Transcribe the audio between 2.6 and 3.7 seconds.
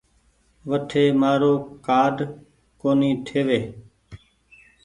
ڪونيٚ ٺيوي۔